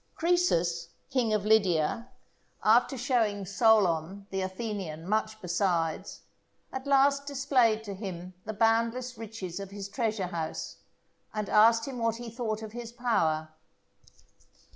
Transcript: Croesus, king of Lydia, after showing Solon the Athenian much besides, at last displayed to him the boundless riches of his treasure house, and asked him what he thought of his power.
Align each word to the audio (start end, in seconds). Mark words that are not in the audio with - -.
Croesus, 0.15 0.89
king 1.11 1.31
of 1.31 1.45
Lydia, 1.45 2.09
after 2.63 2.97
showing 2.97 3.45
Solon 3.45 4.25
the 4.31 4.41
Athenian 4.41 5.07
much 5.07 5.39
besides, 5.43 6.21
at 6.73 6.87
last 6.87 7.27
displayed 7.27 7.83
to 7.83 7.93
him 7.93 8.33
the 8.43 8.53
boundless 8.53 9.15
riches 9.15 9.59
of 9.59 9.69
his 9.69 9.87
treasure 9.87 10.25
house, 10.25 10.77
and 11.35 11.49
asked 11.49 11.85
him 11.87 11.99
what 11.99 12.15
he 12.15 12.31
thought 12.31 12.63
of 12.63 12.71
his 12.71 12.91
power. 12.91 13.49